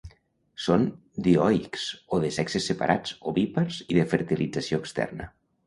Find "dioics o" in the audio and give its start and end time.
1.27-2.21